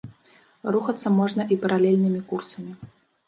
Рухацца 0.75 1.11
можна 1.17 1.45
і 1.55 1.59
паралельнымі 1.65 2.21
курсамі. 2.31 2.73